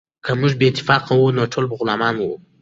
که 0.25 0.31
موږ 0.39 0.53
بې 0.59 0.65
اتفاقه 0.69 1.13
وو 1.15 1.35
نو 1.37 1.43
تل 1.53 1.63
به 1.69 1.75
غلامان 1.79 2.15
وو. 2.17 2.33